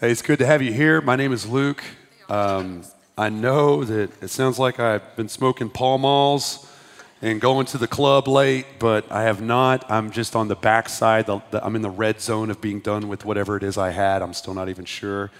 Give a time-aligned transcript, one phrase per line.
[0.00, 1.02] Hey, it's good to have you here.
[1.02, 1.84] My name is Luke.
[2.30, 2.84] Um,
[3.18, 6.66] I know that it sounds like I've been smoking Pall Malls
[7.20, 9.90] and going to the club late, but I have not.
[9.90, 11.26] I'm just on the backside.
[11.26, 13.90] The, the, I'm in the red zone of being done with whatever it is I
[13.90, 14.22] had.
[14.22, 15.30] I'm still not even sure.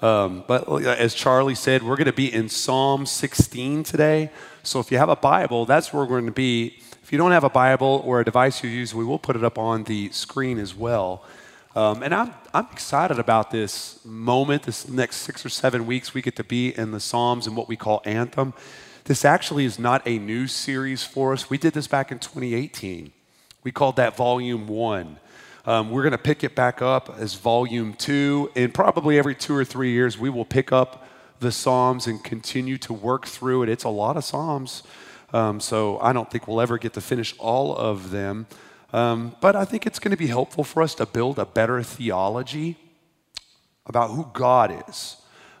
[0.00, 4.30] Um, but as Charlie said, we're going to be in Psalm 16 today.
[4.62, 6.78] So if you have a Bible, that's where we're going to be.
[7.02, 9.44] If you don't have a Bible or a device you use, we will put it
[9.44, 11.22] up on the screen as well.
[11.76, 16.20] Um, and I'm, I'm excited about this moment, this next six or seven weeks we
[16.20, 18.54] get to be in the Psalms and what we call Anthem.
[19.04, 21.48] This actually is not a new series for us.
[21.48, 23.12] We did this back in 2018.
[23.62, 25.18] We called that Volume 1.
[25.64, 29.54] Um, we're going to pick it back up as Volume 2, and probably every two
[29.54, 31.06] or three years we will pick up
[31.38, 33.68] the Psalms and continue to work through it.
[33.68, 34.82] It's a lot of Psalms,
[35.32, 38.48] um, so I don't think we'll ever get to finish all of them.
[38.92, 41.82] Um, but I think it's going to be helpful for us to build a better
[41.82, 42.76] theology
[43.86, 45.16] about who God is.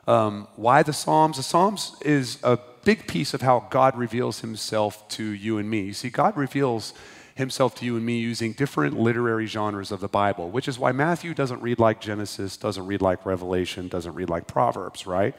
[0.06, 1.36] Um, why the Psalms?
[1.36, 5.82] The Psalms is a big piece of how God reveals himself to you and me.
[5.82, 6.94] You see, God reveals
[7.36, 10.92] himself to you and me using different literary genres of the Bible, which is why
[10.92, 15.34] Matthew doesn't read like Genesis, doesn't read like Revelation, doesn't read like Proverbs, right?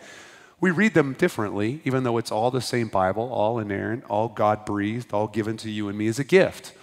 [0.59, 4.66] We read them differently, even though it's all the same Bible, all inerrant, all God
[4.66, 6.73] breathed, all given to you and me as a gift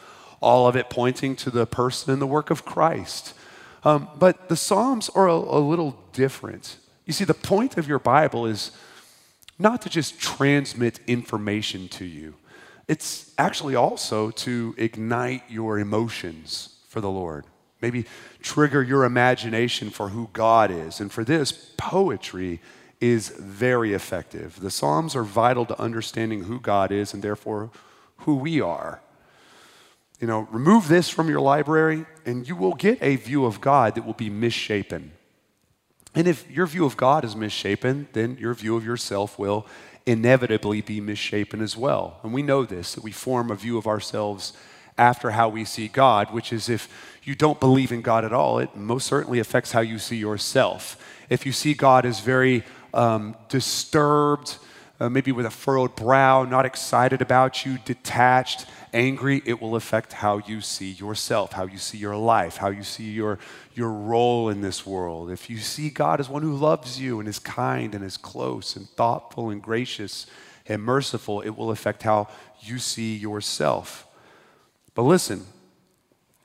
[0.41, 3.35] all of it pointing to the person and the work of Christ.
[3.85, 6.77] Um, but the Psalms are a, a little different.
[7.07, 8.73] You see, the point of your Bible is
[9.59, 12.35] not to just transmit information to you,
[12.87, 17.45] it's actually also to ignite your emotions for the Lord.
[17.81, 18.07] Maybe
[18.43, 21.01] trigger your imagination for who God is.
[21.01, 22.61] And for this, poetry
[23.01, 24.59] is very effective.
[24.61, 27.71] The Psalms are vital to understanding who God is and therefore
[28.19, 29.01] who we are.
[30.21, 33.95] You know, remove this from your library, and you will get a view of God
[33.95, 35.13] that will be misshapen.
[36.15, 39.67] And if your view of God is misshapen, then your view of yourself will
[40.07, 42.19] inevitably be misshapen as well.
[42.23, 44.55] And we know this, that we form a view of ourselves
[44.97, 46.89] after how we see God, which is if
[47.23, 50.97] you don't believe in God at all, it most certainly affects how you see yourself.
[51.29, 54.57] If you see God as very um, disturbed,
[54.99, 60.13] uh, maybe with a furrowed brow, not excited about you, detached, angry, it will affect
[60.13, 63.39] how you see yourself, how you see your life, how you see your,
[63.75, 65.31] your role in this world.
[65.31, 68.77] If you see God as one who loves you and is kind and is close
[68.77, 70.27] and thoughtful and gracious
[70.67, 72.29] and merciful, it will affect how
[72.61, 74.07] you see yourself.
[74.95, 75.45] But listen,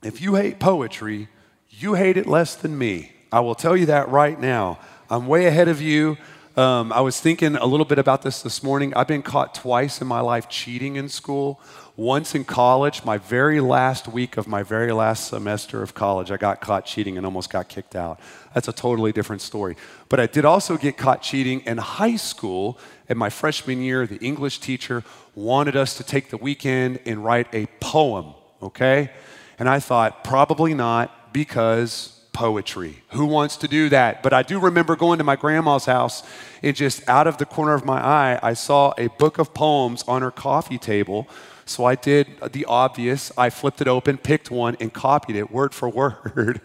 [0.03, 1.29] if you hate poetry,
[1.69, 3.11] you hate it less than me.
[3.31, 4.79] I will tell you that right now.
[5.09, 6.17] I'm way ahead of you.
[6.55, 8.93] Um, I was thinking a little bit about this this morning.
[8.93, 11.59] I've been caught twice in my life cheating in school.
[11.95, 16.37] Once in college, my very last week of my very last semester of college, I
[16.37, 18.19] got caught cheating and almost got kicked out.
[18.53, 19.75] That's a totally different story.
[20.09, 22.77] But I did also get caught cheating in high school.
[23.09, 25.03] In my freshman year, the English teacher
[25.33, 29.09] wanted us to take the weekend and write a poem, okay?
[29.57, 33.03] And I thought, probably not, because poetry.
[33.09, 34.23] Who wants to do that?
[34.23, 36.23] But I do remember going to my grandma's house
[36.61, 40.03] and just out of the corner of my eye, I saw a book of poems
[40.07, 41.27] on her coffee table.
[41.65, 43.31] So I did the obvious.
[43.37, 45.87] I flipped it open, picked one, and copied it word for
[46.35, 46.59] word.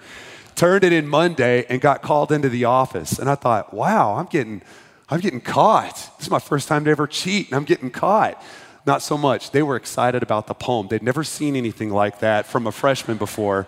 [0.54, 3.18] Turned it in Monday and got called into the office.
[3.18, 4.62] And I thought, wow, I'm getting,
[5.08, 5.94] I'm getting caught.
[6.16, 8.42] This is my first time to ever cheat, and I'm getting caught.
[8.86, 9.50] Not so much.
[9.50, 10.88] They were excited about the poem.
[10.88, 13.66] They'd never seen anything like that from a freshman before.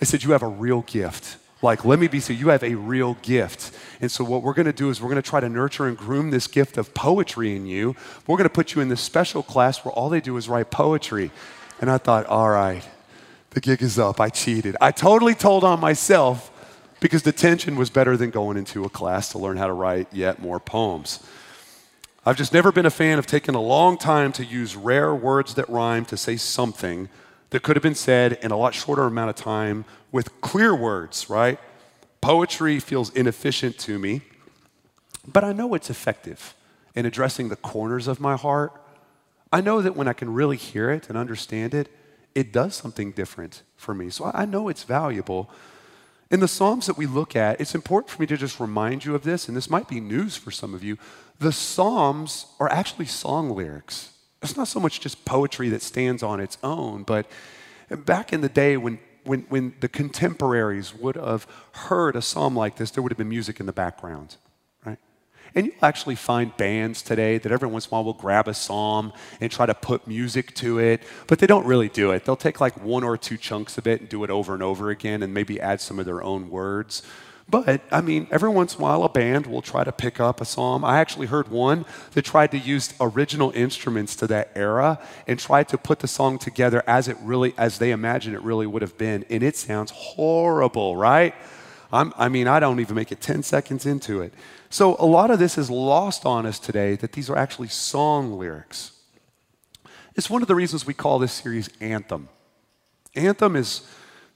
[0.00, 1.38] I said, You have a real gift.
[1.62, 3.74] Like, let me be so you have a real gift.
[4.02, 5.96] And so, what we're going to do is we're going to try to nurture and
[5.96, 7.96] groom this gift of poetry in you.
[8.26, 10.70] We're going to put you in this special class where all they do is write
[10.70, 11.30] poetry.
[11.80, 12.86] And I thought, all right,
[13.50, 14.20] the gig is up.
[14.20, 14.76] I cheated.
[14.80, 16.50] I totally told on myself
[17.00, 20.40] because detention was better than going into a class to learn how to write yet
[20.40, 21.20] more poems.
[22.26, 25.54] I've just never been a fan of taking a long time to use rare words
[25.54, 27.08] that rhyme to say something
[27.54, 31.30] that could have been said in a lot shorter amount of time with clear words,
[31.30, 31.60] right?
[32.20, 34.22] Poetry feels inefficient to me,
[35.24, 36.52] but I know it's effective
[36.96, 38.72] in addressing the corners of my heart.
[39.52, 41.88] I know that when I can really hear it and understand it,
[42.34, 44.10] it does something different for me.
[44.10, 45.48] So I know it's valuable.
[46.32, 49.14] In the Psalms that we look at, it's important for me to just remind you
[49.14, 50.98] of this, and this might be news for some of you.
[51.38, 54.10] The Psalms are actually song lyrics.
[54.44, 57.26] It's not so much just poetry that stands on its own, but
[57.90, 62.76] back in the day when, when, when the contemporaries would have heard a psalm like
[62.76, 64.36] this, there would have been music in the background,
[64.84, 64.98] right?
[65.54, 68.54] And you'll actually find bands today that every once in a while will grab a
[68.54, 72.26] psalm and try to put music to it, but they don't really do it.
[72.26, 74.90] They'll take like one or two chunks of it and do it over and over
[74.90, 77.02] again and maybe add some of their own words.
[77.48, 80.40] But, I mean, every once in a while a band will try to pick up
[80.40, 80.84] a psalm.
[80.84, 85.68] I actually heard one that tried to use original instruments to that era and tried
[85.68, 88.96] to put the song together as it really, as they imagined it really would have
[88.96, 89.24] been.
[89.28, 91.34] And it sounds horrible, right?
[91.92, 94.32] I'm, i mean, I don't even make it 10 seconds into it.
[94.70, 98.38] So a lot of this is lost on us today that these are actually song
[98.38, 98.92] lyrics.
[100.16, 102.28] It's one of the reasons we call this series Anthem.
[103.14, 103.86] Anthem is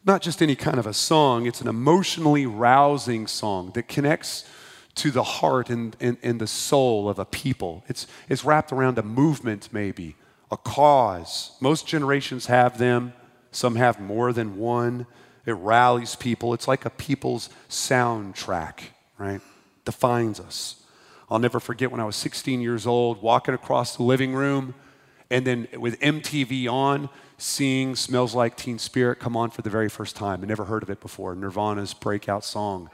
[0.08, 4.44] not just any kind of a song, it's an emotionally rousing song that connects
[4.94, 7.84] to the heart and, and, and, the soul of a people.
[7.86, 10.16] It's, it's wrapped around a movement, maybe,
[10.50, 11.52] a cause.
[11.60, 13.12] Most generations have them,
[13.52, 15.06] some have more than one.
[15.46, 16.52] It rallies people.
[16.52, 18.80] It's like a people's soundtrack,
[19.18, 19.40] right?
[19.84, 20.82] Defines us.
[21.30, 24.74] I'll never forget when I was 16 years old, walking across the living room,
[25.30, 27.08] and then with MTV on,
[27.38, 30.42] seeing Smells Like Teen Spirit come on for the very first time.
[30.42, 32.90] I never heard of it before, Nirvana's breakout song.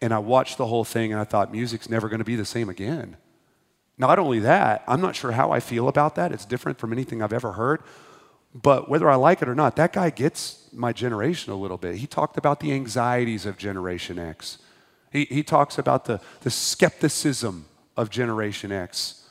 [0.00, 2.44] And I watched the whole thing and I thought, music's never going to be the
[2.44, 3.16] same again.
[3.96, 6.30] Not only that, I'm not sure how I feel about that.
[6.30, 7.82] It's different from anything I've ever heard.
[8.54, 11.96] But whether I like it or not, that guy gets my generation a little bit.
[11.96, 14.58] He talked about the anxieties of Generation X,
[15.10, 17.64] he, he talks about the, the skepticism
[17.96, 19.26] of Generation X.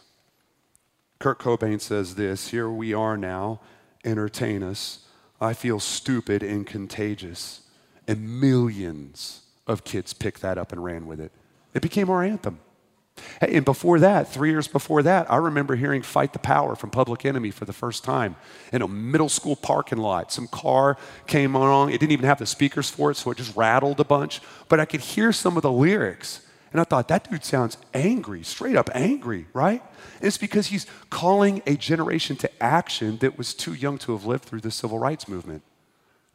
[1.19, 3.61] Kurt Cobain says this Here we are now
[4.07, 4.99] entertain us.
[5.39, 7.61] I feel stupid and contagious.
[8.07, 11.31] And millions of kids picked that up and ran with it.
[11.73, 12.59] It became our anthem.
[13.41, 16.91] Hey, and before that, three years before that, I remember hearing Fight the Power from
[16.91, 18.35] Public Enemy for the first time
[18.71, 20.31] in a middle school parking lot.
[20.31, 21.89] Some car came along.
[21.89, 24.41] It didn't even have the speakers for it, so it just rattled a bunch.
[24.69, 26.41] But I could hear some of the lyrics.
[26.71, 29.81] And I thought, that dude sounds angry, straight up angry, right?
[30.15, 34.25] And it's because he's calling a generation to action that was too young to have
[34.25, 35.63] lived through the civil rights movement.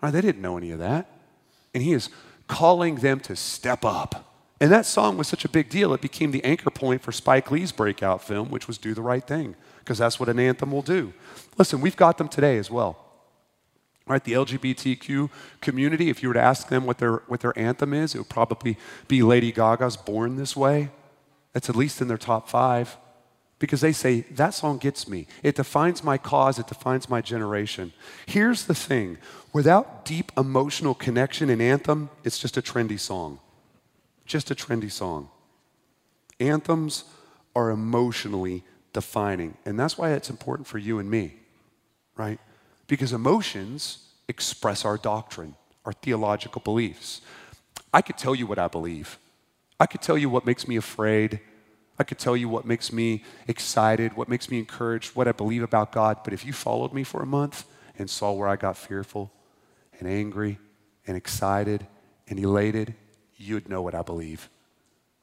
[0.01, 1.11] Right, they didn't know any of that.
[1.75, 2.09] And he is
[2.49, 4.33] calling them to step up.
[4.61, 7.51] And that song was such a big deal, it became the anchor point for Spike
[7.51, 10.83] Lee's breakout film, which was Do the Right Thing, because that's what an anthem will
[10.83, 11.13] do.
[11.59, 13.02] Listen, we've got them today as well.
[14.13, 15.31] Right, the LGBTQ
[15.63, 18.29] community, if you were to ask them what their, what their anthem is, it would
[18.29, 18.77] probably
[19.09, 20.91] be Lady Gaga's Born This Way.
[21.55, 22.99] That's at least in their top five
[23.59, 25.27] because they say, that song gets me.
[25.43, 27.95] It defines my cause, it defines my generation.
[28.27, 29.17] Here's the thing
[29.55, 33.39] without deep emotional connection in anthem, it's just a trendy song.
[34.27, 35.31] Just a trendy song.
[36.39, 37.05] Anthems
[37.57, 38.63] are emotionally
[38.93, 41.37] defining, and that's why it's important for you and me,
[42.15, 42.39] right?
[42.93, 45.55] Because emotions express our doctrine,
[45.87, 47.23] our theological beliefs.
[47.91, 49.19] I could tell you what I believe.
[49.81, 51.41] I could tell you what makes me afraid.
[51.99, 55.63] I could tell you what makes me excited, what makes me encouraged, what I believe
[55.63, 56.19] about God.
[56.23, 57.65] But if you followed me for a month
[57.99, 59.33] and saw where I got fearful
[59.99, 60.59] and angry
[61.07, 61.87] and excited
[62.29, 62.93] and elated,
[63.39, 64.51] you'd know what I believe.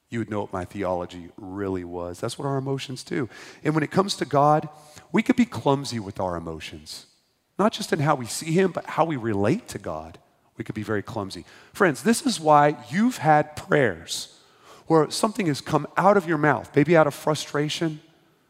[0.10, 2.19] You would know what my theology really was.
[2.19, 3.30] That's what our emotions do.
[3.63, 4.69] And when it comes to God,
[5.12, 7.06] we could be clumsy with our emotions
[7.60, 10.18] not just in how we see Him, but how we relate to God.
[10.58, 11.46] We could be very clumsy.
[11.74, 14.40] Friends, this is why you've had prayers
[14.88, 18.02] where something has come out of your mouth, maybe out of frustration.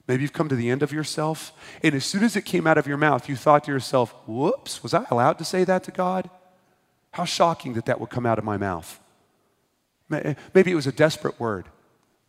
[0.07, 1.51] Maybe you've come to the end of yourself.
[1.83, 4.81] And as soon as it came out of your mouth, you thought to yourself, whoops,
[4.81, 6.29] was I allowed to say that to God?
[7.11, 8.99] How shocking that that would come out of my mouth.
[10.11, 11.65] Eh, maybe it was a desperate word.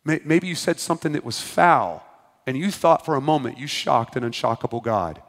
[0.03, 2.03] Maybe you said something that was foul,
[2.45, 5.21] and you thought for a moment you shocked an unshockable God.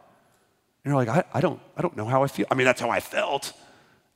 [0.85, 2.47] You're like, I, I, don't, I don't know how I feel.
[2.51, 3.53] I mean, that's how I felt.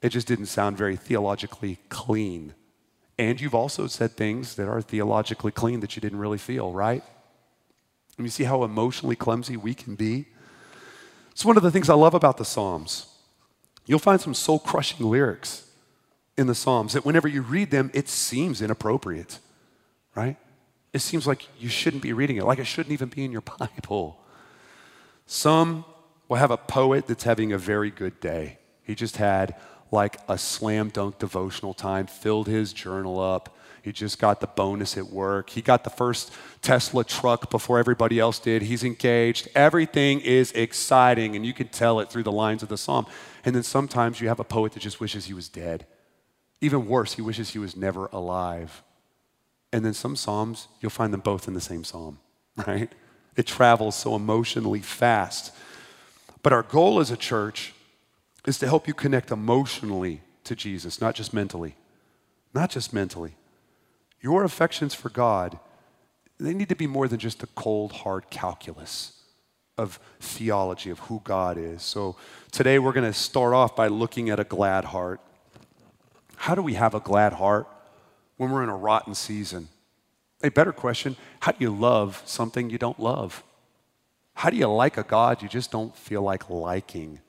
[0.03, 2.55] It just didn't sound very theologically clean.
[3.19, 7.03] And you've also said things that are theologically clean that you didn't really feel, right?
[8.17, 10.27] And you see how emotionally clumsy we can be?
[11.31, 13.07] It's one of the things I love about the Psalms.
[13.87, 15.67] You'll find some soul crushing lyrics
[16.37, 19.39] in the Psalms that whenever you read them, it seems inappropriate,
[20.15, 20.37] right?
[20.93, 23.41] It seems like you shouldn't be reading it, like it shouldn't even be in your
[23.59, 24.19] Bible.
[25.27, 25.85] Some
[26.29, 28.59] We'll have a poet that's having a very good day.
[28.83, 29.55] He just had
[29.91, 33.57] like a slam dunk devotional time, filled his journal up.
[33.83, 35.51] He just got the bonus at work.
[35.51, 38.63] He got the first Tesla truck before everybody else did.
[38.63, 39.49] He's engaged.
[39.55, 43.07] Everything is exciting, and you can tell it through the lines of the psalm.
[43.45, 45.87] And then sometimes you have a poet that just wishes he was dead.
[46.61, 48.83] Even worse, he wishes he was never alive.
[49.73, 52.19] And then some psalms, you'll find them both in the same psalm,
[52.67, 52.91] right?
[53.37, 55.55] It travels so emotionally fast.
[56.47, 57.75] But our goal as a church
[58.47, 61.75] is to help you connect emotionally to Jesus, not just mentally.
[62.55, 63.35] Not just mentally.
[64.21, 65.59] Your affections for God,
[66.39, 69.21] they need to be more than just the cold, hard calculus
[69.77, 71.83] of theology of who God is.
[71.83, 72.15] So
[72.53, 75.21] today we're going to start off by looking at a glad heart.
[76.37, 77.67] How do we have a glad heart?
[78.37, 79.67] when we're in a rotten season?
[80.45, 83.43] A better question how do you love something you don't love?
[84.37, 87.21] How do you like a God you just don't feel like liking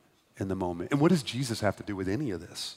[0.42, 0.92] in the moment?
[0.92, 2.76] And what does Jesus have to do with any of this?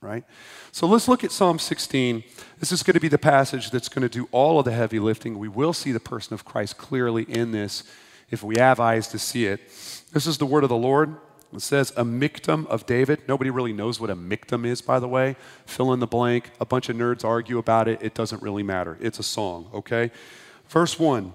[0.00, 0.24] Right?
[0.70, 2.22] So let's look at Psalm 16.
[2.60, 5.00] This is going to be the passage that's going to do all of the heavy
[5.00, 5.36] lifting.
[5.36, 7.82] We will see the person of Christ clearly in this
[8.30, 9.60] if we have eyes to see it.
[10.12, 11.16] This is the word of the Lord.
[11.52, 13.22] It says a miktam of David.
[13.26, 15.34] Nobody really knows what a miktam is, by the way.
[15.66, 16.52] Fill in the blank.
[16.60, 18.00] A bunch of nerds argue about it.
[18.00, 18.96] It doesn't really matter.
[19.00, 20.12] It's a song, okay?
[20.68, 21.34] Verse 1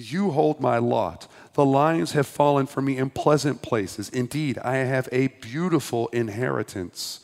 [0.00, 1.30] You hold my lot.
[1.52, 4.08] The lions have fallen for me in pleasant places.
[4.08, 7.20] Indeed, I have a beautiful inheritance.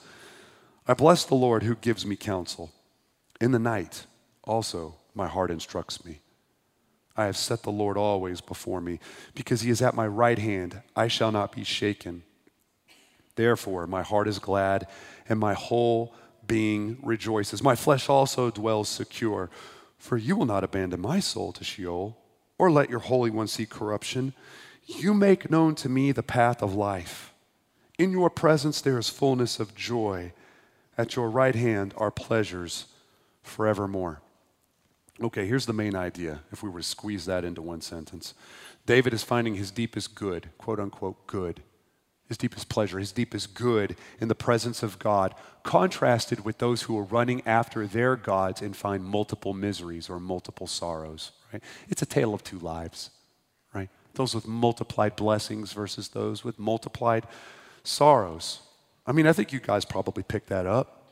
[0.87, 2.71] I bless the Lord who gives me counsel.
[3.41, 4.05] In the night,
[4.45, 6.21] also, my heart instructs me.
[7.17, 9.01] I have set the Lord always before me.
[9.35, 12.25] Because he is at my right hand, I shall not be shaken.
[13.37, 14.87] Therefore, my heart is glad
[15.31, 16.15] and my whole
[16.47, 17.63] being rejoices.
[17.63, 19.49] My flesh also dwells secure,
[19.97, 22.19] for you will not abandon my soul to Sheol
[22.59, 24.35] or let your Holy One see corruption.
[24.87, 27.33] You make known to me the path of life.
[27.99, 30.33] In your presence there is fullness of joy.
[30.99, 32.87] At your right hand are pleasures
[33.43, 34.21] forevermore.
[35.21, 38.35] Okay, here's the main idea if we were to squeeze that into one sentence.
[38.85, 41.63] David is finding his deepest good, quote unquote, good,
[42.29, 45.35] his deepest pleasure, his deepest good in the presence of God,
[45.67, 50.69] contrasted with those who are running after their gods and find multiple miseries or multiple
[50.69, 51.33] sorrows.
[51.53, 51.63] Right?
[51.89, 53.11] It's a tale of two lives,
[53.75, 53.91] right?
[54.15, 57.27] Those with multiplied blessings versus those with multiplied
[57.83, 58.61] sorrows.
[59.07, 61.03] I mean, I think you guys probably picked that up.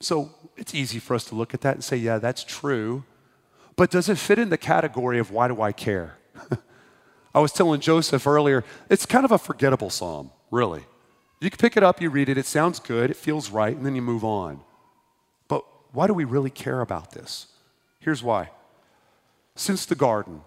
[0.00, 3.04] So it's easy for us to look at that and say, yeah, that's true.
[3.76, 6.16] But does it fit in the category of why do I care?
[7.34, 10.84] I was telling Joseph earlier, it's kind of a forgettable psalm, really.
[11.42, 13.84] You can pick it up, you read it, it sounds good, it feels right, and
[13.84, 14.60] then you move on.
[15.48, 17.48] But why do we really care about this?
[17.98, 18.50] Here's why.
[19.56, 20.42] Since the garden,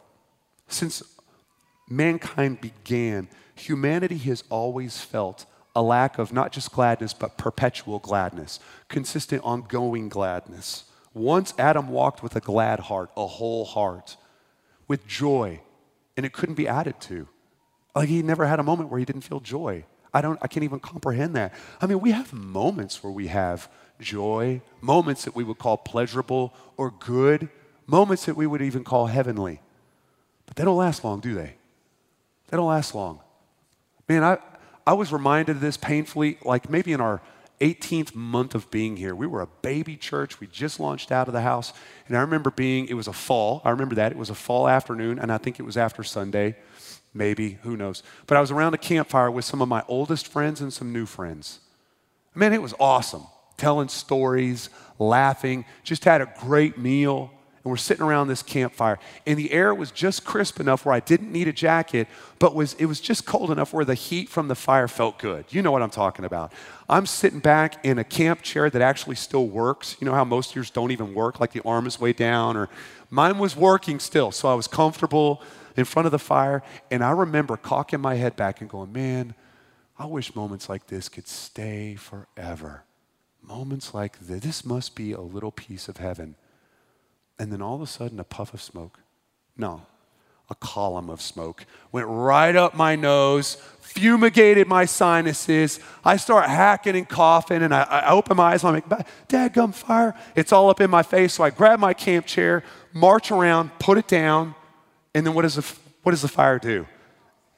[0.70, 1.04] since
[1.90, 8.62] mankind began, humanity has always felt a lack of not just gladness, but perpetual gladness,
[8.88, 10.86] consistent, ongoing gladness.
[11.14, 14.16] Once Adam walked with a glad heart, a whole heart,
[14.88, 15.60] with joy,
[16.16, 17.28] and it couldn't be added to.
[17.94, 19.84] Like he never had a moment where he didn't feel joy.
[20.16, 21.54] I don't I can't even comprehend that.
[21.82, 23.70] I mean, we have moments where we have
[24.00, 27.50] joy, moments that we would call pleasurable or good,
[27.86, 29.60] moments that we would even call heavenly.
[30.46, 31.56] But they don't last long, do they?
[32.48, 33.20] They don't last long.
[34.08, 34.38] Man, I
[34.88, 37.22] I was reminded of this painfully, like maybe in our
[37.60, 39.16] 18th month of being here.
[39.16, 40.40] We were a baby church.
[40.40, 41.74] We just launched out of the house.
[42.08, 43.62] And I remember being, it was a fall.
[43.64, 44.12] I remember that.
[44.12, 46.56] It was a fall afternoon, and I think it was after Sunday,
[47.16, 48.04] maybe, who knows.
[48.28, 51.06] But I was around a campfire with some of my oldest friends and some new
[51.06, 51.60] friends.
[52.36, 53.24] Man, it was awesome.
[53.58, 54.70] Telling stories,
[55.00, 57.32] laughing, just had a great meal
[57.66, 61.00] and we're sitting around this campfire and the air was just crisp enough where i
[61.00, 62.08] didn't need a jacket
[62.38, 65.44] but was it was just cold enough where the heat from the fire felt good
[65.50, 66.54] you know what i'm talking about
[66.88, 70.52] i'm sitting back in a camp chair that actually still works you know how most
[70.52, 72.70] of yours don't even work like the arm is way down or
[73.10, 75.42] mine was working still so i was comfortable
[75.76, 79.34] in front of the fire and i remember cocking my head back and going man
[79.98, 82.84] i wish moments like this could stay forever
[83.42, 86.36] moments like this, this must be a little piece of heaven
[87.38, 89.00] and then all of a sudden, a puff of smoke.
[89.58, 89.84] No,
[90.50, 95.80] a column of smoke went right up my nose, fumigated my sinuses.
[96.04, 98.64] I start hacking and coughing, and I, I open my eyes.
[98.64, 101.34] And I'm like, "Dadgum fire!" It's all up in my face.
[101.34, 102.64] So I grab my camp chair,
[102.94, 104.56] march around, put it down,
[105.16, 106.86] and then what does the what does the fire do?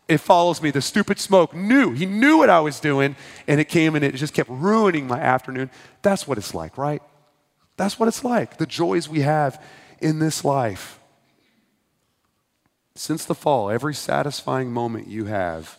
[0.07, 0.71] It follows me.
[0.71, 1.91] The stupid smoke knew.
[1.91, 5.19] He knew what I was doing, and it came and it just kept ruining my
[5.19, 5.69] afternoon.
[6.01, 7.01] That's what it's like, right?
[7.75, 9.61] That's what it's like, the joys we have
[9.99, 10.99] in this life.
[12.95, 15.77] Since the fall, every satisfying moment you have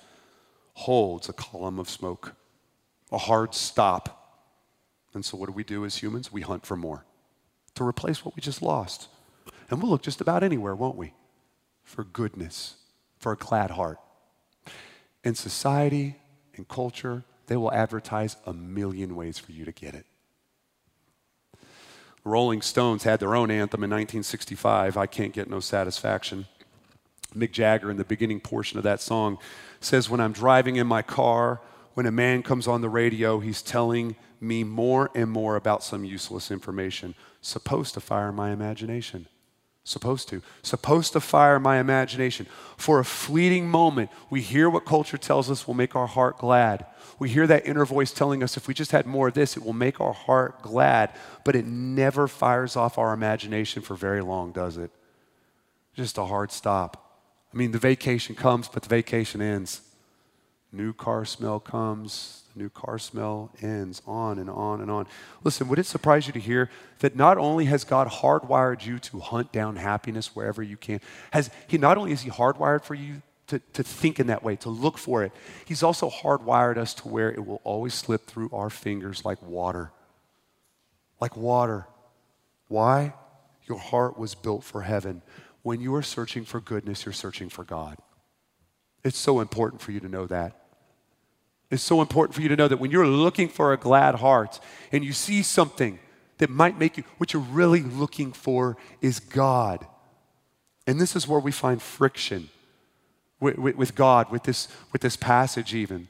[0.74, 2.34] holds a column of smoke,
[3.10, 4.44] a hard stop.
[5.14, 6.30] And so, what do we do as humans?
[6.30, 7.06] We hunt for more
[7.76, 9.08] to replace what we just lost.
[9.70, 11.14] And we'll look just about anywhere, won't we?
[11.88, 12.76] For goodness,
[13.18, 13.98] for a glad heart.
[15.24, 16.16] In society
[16.54, 20.04] and culture, they will advertise a million ways for you to get it.
[22.24, 26.44] Rolling Stones had their own anthem in 1965, I Can't Get No Satisfaction.
[27.34, 29.38] Mick Jagger, in the beginning portion of that song,
[29.80, 31.62] says, When I'm driving in my car,
[31.94, 36.04] when a man comes on the radio, he's telling me more and more about some
[36.04, 39.26] useless information, supposed to fire my imagination.
[39.88, 40.42] Supposed to.
[40.60, 42.44] Supposed to fire my imagination.
[42.76, 46.84] For a fleeting moment, we hear what culture tells us will make our heart glad.
[47.18, 49.64] We hear that inner voice telling us if we just had more of this, it
[49.64, 51.14] will make our heart glad.
[51.42, 54.90] But it never fires off our imagination for very long, does it?
[55.94, 57.22] Just a hard stop.
[57.54, 59.80] I mean, the vacation comes, but the vacation ends.
[60.70, 65.06] New car smell comes, new car smell ends, on and on and on.
[65.44, 69.20] Listen, would it surprise you to hear that not only has God hardwired you to
[69.20, 71.00] hunt down happiness wherever you can,
[71.30, 74.56] has He not only is He hardwired for you to, to think in that way,
[74.56, 75.32] to look for it,
[75.64, 79.92] He's also hardwired us to where it will always slip through our fingers like water.
[81.20, 81.86] Like water.
[82.68, 83.14] Why?
[83.66, 85.22] Your heart was built for heaven.
[85.62, 87.98] When you are searching for goodness, you're searching for God.
[89.04, 90.67] It's so important for you to know that.
[91.70, 94.58] It's so important for you to know that when you're looking for a glad heart
[94.90, 95.98] and you see something
[96.38, 99.86] that might make you, what you're really looking for is God.
[100.86, 102.48] And this is where we find friction
[103.40, 106.08] with, with, with God, with this, with this passage, even.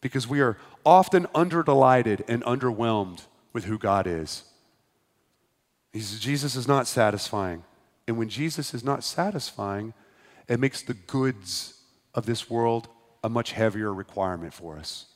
[0.00, 4.44] Because we are often underdelighted and underwhelmed with who God is.
[5.92, 7.64] Says, Jesus is not satisfying.
[8.06, 9.94] And when Jesus is not satisfying,
[10.46, 11.80] it makes the goods
[12.14, 12.88] of this world
[13.22, 15.06] a much heavier requirement for us.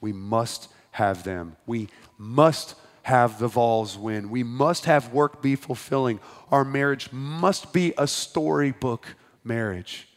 [0.00, 1.56] We must have them.
[1.66, 1.88] We
[2.18, 4.30] must have the Vols win.
[4.30, 6.20] We must have work be fulfilling.
[6.50, 9.06] Our marriage must be a storybook
[9.44, 10.08] marriage.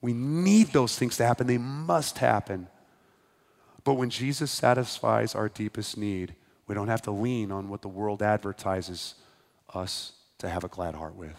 [0.00, 2.68] We need those things to happen, they must happen.
[3.84, 6.34] But when Jesus satisfies our deepest need,
[6.66, 9.14] we don't have to lean on what the world advertises
[9.74, 11.36] us to have a glad heart with.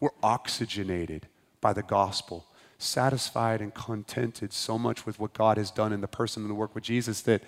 [0.00, 1.26] We're oxygenated
[1.60, 2.46] by the gospel
[2.78, 6.54] satisfied and contented so much with what God has done in the person and the
[6.54, 7.42] work with Jesus that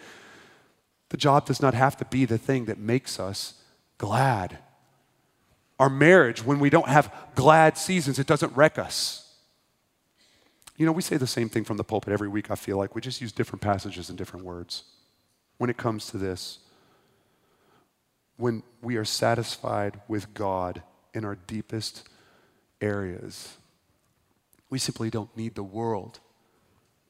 [1.10, 3.54] the job does not have to be the thing that makes us
[3.98, 4.58] glad.
[5.78, 9.26] Our marriage, when we don't have glad seasons, it doesn't wreck us.
[10.76, 12.94] You know, we say the same thing from the pulpit every week, I feel like.
[12.94, 14.84] We just use different passages and different words.
[15.58, 16.58] When it comes to this,
[18.36, 22.08] when we are satisfied with God in our deepest
[22.80, 23.58] areas,
[24.70, 26.20] we simply don't need the world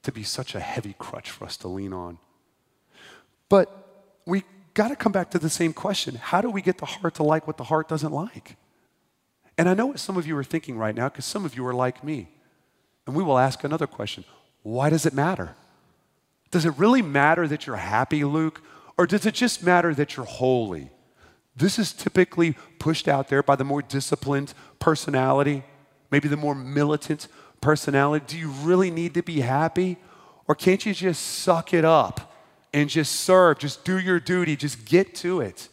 [0.02, 2.18] to be such a heavy crutch for us to lean on.
[3.48, 3.68] But
[4.26, 4.44] we
[4.74, 7.22] got to come back to the same question how do we get the heart to
[7.22, 8.56] like what the heart doesn't like?
[9.58, 11.66] And I know what some of you are thinking right now because some of you
[11.66, 12.28] are like me.
[13.06, 14.24] And we will ask another question
[14.62, 15.54] why does it matter?
[16.50, 18.62] Does it really matter that you're happy, Luke?
[18.98, 20.90] Or does it just matter that you're holy?
[21.56, 25.62] This is typically pushed out there by the more disciplined personality,
[26.10, 27.28] maybe the more militant
[27.60, 28.24] personality?
[28.28, 29.98] Do you really need to be happy?
[30.48, 32.34] Or can't you just suck it up
[32.72, 33.58] and just serve?
[33.58, 35.68] Just do your duty, just get to it.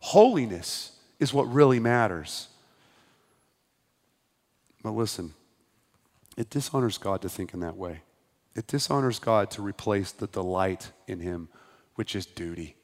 [0.00, 2.48] Holiness is what really matters.
[4.82, 5.34] But listen,
[6.36, 8.02] it dishonors God to think in that way.
[8.54, 11.48] It dishonors God to replace the delight in Him,
[11.94, 12.76] which is duty.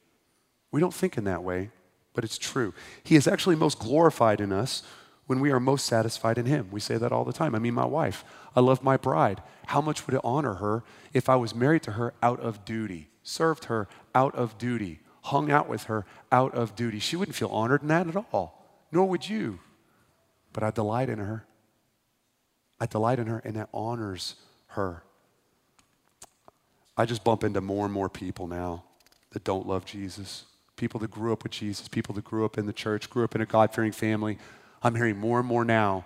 [0.71, 1.71] We don't think in that way,
[2.13, 2.73] but it's true.
[3.03, 4.83] He is actually most glorified in us
[5.29, 6.69] when we are most satisfied in Him.
[6.71, 7.53] We say that all the time.
[7.53, 9.43] I mean, my wife, I love my bride.
[9.67, 13.09] How much would it honor her if I was married to her out of duty,
[13.21, 16.97] served her out of duty, hung out with her out of duty?
[16.97, 19.59] She wouldn't feel honored in that at all, nor would you.
[20.51, 21.45] But I delight in her.
[22.79, 24.33] I delight in her, and that honors
[24.69, 25.03] her.
[26.97, 28.83] I just bump into more and more people now
[29.29, 30.45] that don't love Jesus.
[30.75, 33.35] People that grew up with Jesus, people that grew up in the church, grew up
[33.35, 34.39] in a God fearing family,
[34.81, 36.05] I'm hearing more and more now,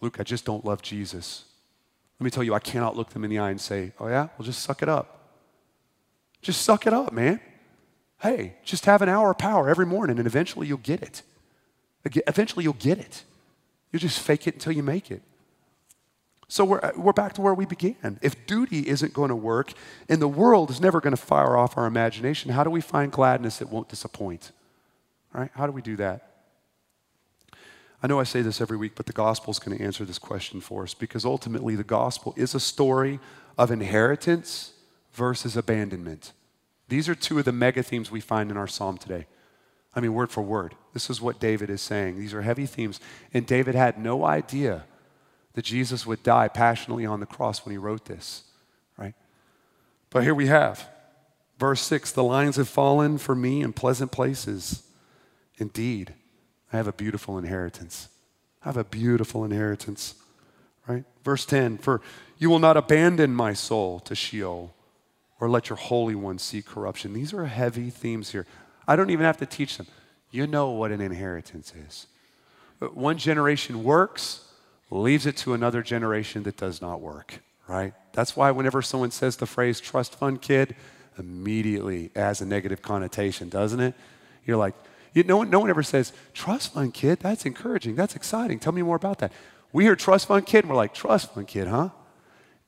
[0.00, 1.44] Luke, I just don't love Jesus.
[2.18, 4.28] Let me tell you, I cannot look them in the eye and say, oh yeah,
[4.38, 5.18] well, just suck it up.
[6.40, 7.40] Just suck it up, man.
[8.20, 11.22] Hey, just have an hour of power every morning and eventually you'll get it.
[12.04, 13.24] Eventually you'll get it.
[13.90, 15.22] You'll just fake it until you make it.
[16.48, 18.18] So we're, uh, we're back to where we began.
[18.20, 19.72] If duty isn't going to work
[20.08, 23.10] and the world is never going to fire off our imagination, how do we find
[23.10, 24.52] gladness that won't disappoint?
[25.32, 25.50] Right?
[25.54, 26.31] How do we do that?
[28.02, 30.18] I know I say this every week, but the gospel is going to answer this
[30.18, 33.20] question for us because ultimately the gospel is a story
[33.56, 34.72] of inheritance
[35.12, 36.32] versus abandonment.
[36.88, 39.26] These are two of the mega themes we find in our psalm today.
[39.94, 40.74] I mean, word for word.
[40.94, 42.18] This is what David is saying.
[42.18, 42.98] These are heavy themes.
[43.32, 44.84] And David had no idea
[45.52, 48.44] that Jesus would die passionately on the cross when he wrote this,
[48.96, 49.14] right?
[50.10, 50.88] But here we have
[51.58, 54.82] verse 6 the lines have fallen for me in pleasant places.
[55.58, 56.14] Indeed,
[56.72, 58.08] I have a beautiful inheritance.
[58.64, 60.14] I have a beautiful inheritance,
[60.86, 61.04] right?
[61.24, 62.00] Verse 10 For
[62.38, 64.74] you will not abandon my soul to Sheol
[65.40, 67.12] or let your Holy One see corruption.
[67.12, 68.46] These are heavy themes here.
[68.86, 69.86] I don't even have to teach them.
[70.30, 72.06] You know what an inheritance is.
[72.94, 74.48] One generation works,
[74.90, 77.94] leaves it to another generation that does not work, right?
[78.12, 80.74] That's why whenever someone says the phrase trust fund kid,
[81.18, 83.94] immediately has a negative connotation, doesn't it?
[84.44, 84.74] You're like,
[85.12, 88.58] you, no, one, no one ever says, trust fund kid, that's encouraging, that's exciting.
[88.58, 89.32] Tell me more about that.
[89.72, 91.90] We hear trust fund kid, and we're like, trust fund kid, huh?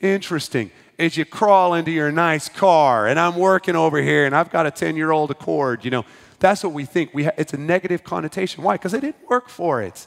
[0.00, 0.70] Interesting.
[0.98, 4.66] As you crawl into your nice car, and I'm working over here, and I've got
[4.66, 6.04] a 10 year old Accord, you know,
[6.38, 7.14] that's what we think.
[7.14, 8.62] We ha- it's a negative connotation.
[8.62, 8.74] Why?
[8.74, 10.06] Because they didn't work for it.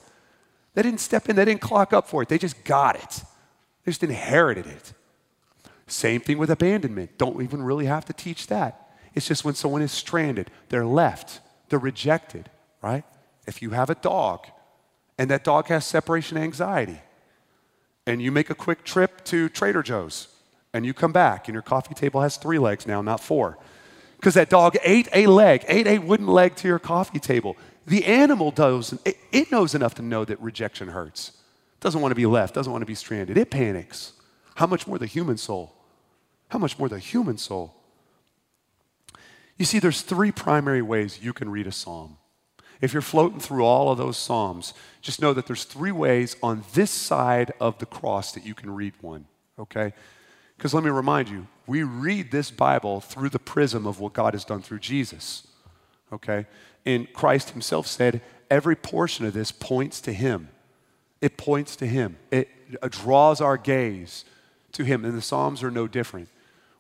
[0.76, 2.30] They didn't step in, they didn't clock up for it.
[2.30, 3.24] They just got it,
[3.84, 4.94] they just inherited it.
[5.88, 7.18] Same thing with abandonment.
[7.18, 8.92] Don't even really have to teach that.
[9.16, 12.50] It's just when someone is stranded, they're left, they're rejected,
[12.82, 13.04] right?
[13.46, 14.48] If you have a dog
[15.18, 17.00] and that dog has separation anxiety,
[18.08, 20.30] and you make a quick trip to Trader Joe's
[20.74, 23.58] and you come back and your coffee table has three legs now, not four.
[24.16, 27.58] Because that dog ate a leg, ate a wooden leg to your coffee table.
[27.86, 28.98] The animal does,
[29.32, 31.34] it knows enough to know that rejection hurts.
[31.80, 33.38] Doesn't want to be left, doesn't want to be stranded.
[33.38, 34.14] It panics.
[34.56, 35.76] How much more the human soul?
[36.50, 37.76] How much more the human soul?
[39.58, 42.18] You see, there's three primary ways you can read a psalm.
[42.80, 46.64] If you're floating through all of those Psalms, just know that there's three ways on
[46.74, 49.26] this side of the cross that you can read one,
[49.58, 49.94] okay?
[50.56, 54.34] Because let me remind you, we read this Bible through the prism of what God
[54.34, 55.48] has done through Jesus,
[56.14, 56.46] okay?
[56.86, 60.50] And Christ himself said, every portion of this points to him.
[61.20, 62.48] It points to him, it
[62.92, 64.24] draws our gaze
[64.74, 66.30] to him, and the Psalms are no different.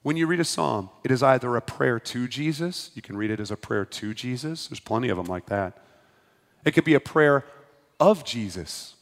[0.04, 3.32] When you read a psalm, it is either a prayer to Jesus, you can read
[3.32, 5.78] it as a prayer to Jesus, there's plenty of them like that
[6.68, 7.46] it could be a prayer
[7.98, 8.96] of Jesus.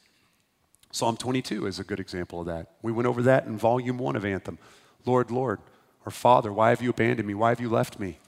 [0.92, 2.70] Psalm 22 is a good example of that.
[2.80, 4.58] We went over that in volume one of Anthem.
[5.04, 5.58] Lord, Lord,
[6.04, 7.34] or Father, why have you abandoned me?
[7.34, 8.18] Why have you left me?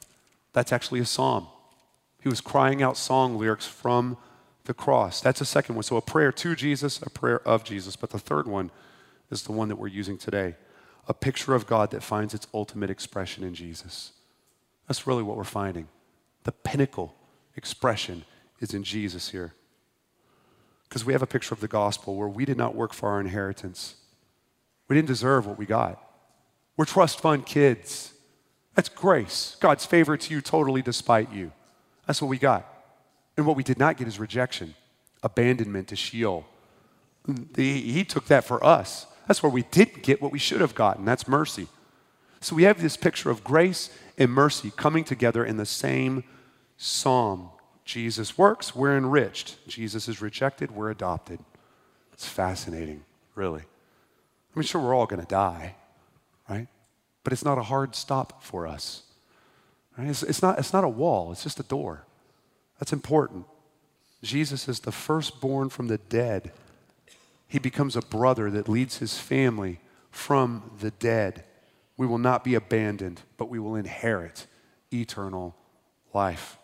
[0.53, 1.47] That's actually a psalm.
[2.21, 4.17] He was crying out song lyrics from
[4.65, 5.21] the cross.
[5.21, 5.85] That's a second one.
[5.85, 7.95] So a prayer to Jesus, a prayer of Jesus.
[7.95, 8.73] But the third one
[9.31, 10.57] is the one that we're using today
[11.09, 14.13] a picture of God that finds its ultimate expression in Jesus.
[14.87, 15.89] That's really what we're finding.
[16.45, 17.15] The pinnacle
[17.57, 18.25] expression
[18.61, 19.55] is in Jesus here.
[20.89, 23.21] Because we have a picture of the gospel where we did not work for our
[23.21, 23.97] inheritance.
[24.87, 26.03] We didn't deserve what we got.
[26.77, 28.13] We're trust fund kids.
[28.75, 29.57] That's grace.
[29.61, 31.53] God's favor to you totally despite you.
[32.07, 32.67] That's what we got.
[33.37, 34.75] And what we did not get is rejection,
[35.23, 36.47] abandonment to Sheol.
[37.57, 39.07] He took that for us.
[39.29, 41.05] That's where we didn't get what we should have gotten.
[41.05, 41.69] That's mercy.
[42.41, 46.25] So we have this picture of grace and mercy coming together in the same
[46.79, 47.51] psalm.
[47.85, 49.67] Jesus works, we're enriched.
[49.69, 51.41] Jesus is rejected, we're adopted.
[52.13, 53.63] It's fascinating, really.
[53.63, 55.77] I mean, sure, we're all going to die,
[56.49, 56.69] right?
[57.23, 59.03] But it's not a hard stop for us.
[59.97, 60.09] Right?
[60.09, 62.05] It's, it's, not, it's not a wall, it's just a door.
[62.79, 63.45] That's important.
[64.23, 66.53] Jesus is the firstborn from the dead.
[67.49, 69.81] He becomes a brother that leads his family
[70.11, 71.45] from the dead.
[71.97, 74.47] We will not be abandoned, but we will inherit
[74.93, 75.57] eternal
[76.13, 76.59] life.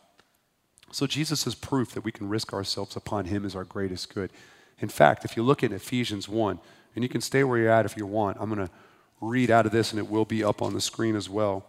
[0.92, 4.30] So Jesus is proof that we can risk ourselves upon him as our greatest good.
[4.78, 6.60] In fact, if you look at Ephesians 1,
[6.94, 8.72] and you can stay where you're at if you want, I'm going to
[9.20, 11.66] read out of this and it will be up on the screen as well.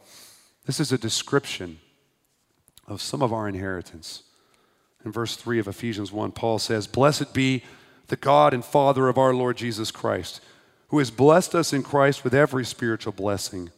[0.65, 1.79] This is a description
[2.87, 4.23] of some of our inheritance.
[5.03, 7.63] In verse 3 of Ephesians 1, Paul says, Blessed be
[8.07, 10.41] the God and Father of our Lord Jesus Christ,
[10.89, 13.71] who has blessed us in Christ with every spiritual blessing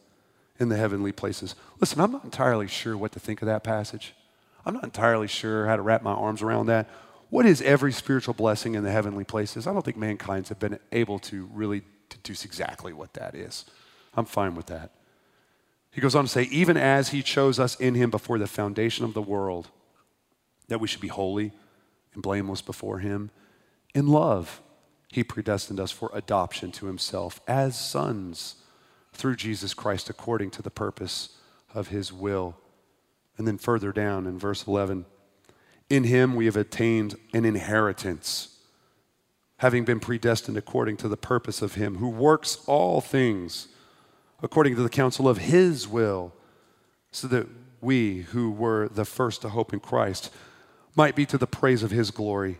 [0.58, 1.54] in the heavenly places.
[1.80, 4.14] Listen, I'm not entirely sure what to think of that passage.
[4.66, 6.88] I'm not entirely sure how to wrap my arms around that.
[7.30, 9.66] What is every spiritual blessing in the heavenly places?
[9.66, 13.64] I don't think mankind's have been able to really deduce exactly what that is.
[14.14, 14.90] I'm fine with that.
[15.90, 19.04] He goes on to say, even as he chose us in him before the foundation
[19.04, 19.68] of the world,
[20.68, 21.52] that we should be holy
[22.14, 23.30] and blameless before him.
[23.94, 24.62] In love,
[25.08, 28.56] he predestined us for adoption to himself as sons
[29.12, 31.30] through Jesus Christ according to the purpose
[31.74, 32.56] of his will
[33.38, 35.06] and then further down in verse 11,
[35.88, 38.58] in him we have attained an inheritance,
[39.58, 43.68] having been predestined according to the purpose of him who works all things
[44.42, 46.32] according to the counsel of his will,
[47.10, 47.46] so that
[47.80, 50.30] we who were the first to hope in Christ
[50.94, 52.58] might be to the praise of his glory.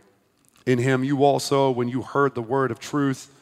[0.69, 3.33] In him you also, when you heard the word of truth,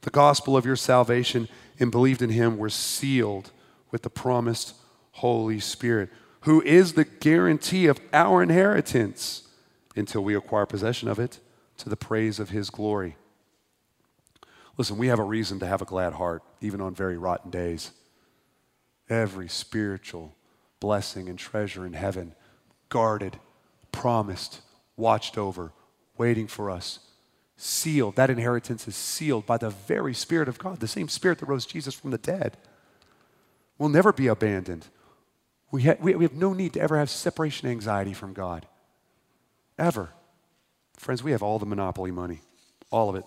[0.00, 1.46] the gospel of your salvation,
[1.78, 3.50] and believed in him, were sealed
[3.90, 4.74] with the promised
[5.12, 6.08] Holy Spirit
[6.44, 9.42] who is the guarantee of our inheritance
[9.94, 11.38] until we acquire possession of it
[11.76, 13.14] to the praise of his glory.
[14.78, 17.90] Listen, we have a reason to have a glad heart, even on very rotten days.
[19.10, 20.34] Every spiritual
[20.78, 22.34] blessing and treasure in heaven,
[22.88, 23.38] guarded,
[23.92, 24.62] promised,
[24.96, 25.72] watched over,
[26.20, 26.98] waiting for us,
[27.56, 28.14] sealed.
[28.16, 31.64] That inheritance is sealed by the very Spirit of God, the same Spirit that rose
[31.64, 32.58] Jesus from the dead.
[33.78, 34.86] We'll never be abandoned.
[35.70, 38.66] We, ha- we, have no need to ever have separation anxiety from God.
[39.78, 40.10] Ever.
[40.98, 42.42] Friends, we have all the monopoly money,
[42.90, 43.24] all of it.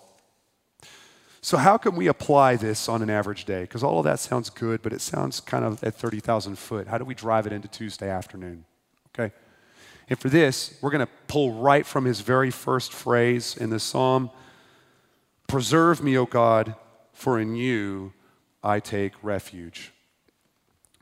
[1.41, 3.61] So, how can we apply this on an average day?
[3.61, 6.87] Because all of that sounds good, but it sounds kind of at 30,000 foot.
[6.87, 8.65] How do we drive it into Tuesday afternoon?
[9.09, 9.33] Okay?
[10.09, 13.79] And for this, we're going to pull right from his very first phrase in the
[13.79, 14.29] psalm
[15.47, 16.75] Preserve me, O God,
[17.11, 18.13] for in you
[18.63, 19.91] I take refuge.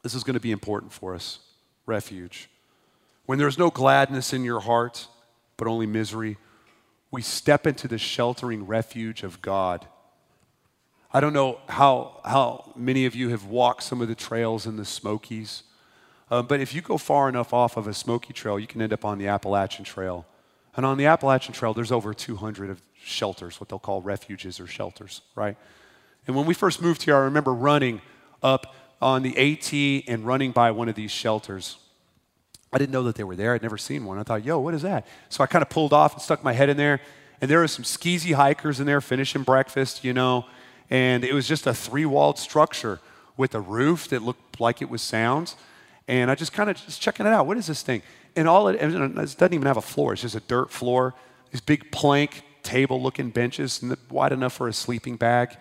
[0.04, 1.40] This is going to be important for us
[1.86, 2.50] refuge.
[3.26, 5.08] When there's no gladness in your heart,
[5.58, 6.38] but only misery,
[7.12, 9.88] we step into the sheltering refuge of God.
[11.14, 14.78] I don't know how, how many of you have walked some of the trails in
[14.78, 15.64] the Smokies,
[16.32, 18.94] um, but if you go far enough off of a Smoky trail, you can end
[18.94, 20.26] up on the Appalachian Trail.
[20.76, 24.66] And on the Appalachian Trail, there's over 200 of shelters, what they'll call refuges or
[24.66, 25.58] shelters, right?
[26.26, 28.02] And when we first moved here, I remember running
[28.42, 31.78] up on the AT and running by one of these shelters.
[32.72, 33.54] I didn't know that they were there.
[33.54, 34.18] I'd never seen one.
[34.18, 35.06] I thought, yo, what is that?
[35.28, 37.02] So I kind of pulled off and stuck my head in there.
[37.42, 40.46] And there were some skeezy hikers in there finishing breakfast, you know.
[40.90, 43.00] And it was just a three walled structure
[43.36, 45.56] with a roof that looked like it was sound.
[46.12, 47.48] And I just kind of just checking it out.
[47.48, 48.02] What is this thing?
[48.36, 50.12] And all it, it doesn't even have a floor.
[50.12, 51.14] It's just a dirt floor.
[51.52, 55.56] These big plank table looking benches wide enough for a sleeping bag.